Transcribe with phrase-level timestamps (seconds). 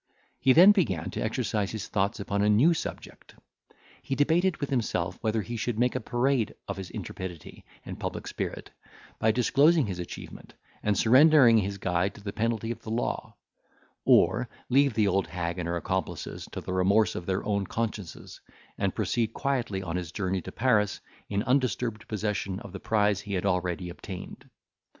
[0.39, 3.35] He then began to exercise his thoughts upon a new subject.
[4.01, 8.25] He debated with himself, whether he should make a parade of his intrepidity and public
[8.25, 8.71] spirit,
[9.19, 13.35] by disclosing his achievement, and surrendering his guide to the penalty of the law;
[14.03, 18.41] or leave the old hag and her accomplices to the remorse of their own consciences,
[18.79, 20.99] and proceed quietly on his journey to Paris
[21.29, 24.49] in undisturbed possession of the prize he had already obtained.